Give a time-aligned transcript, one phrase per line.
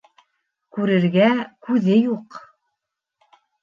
[0.77, 1.29] Күрергә
[1.69, 2.43] күҙе юҡ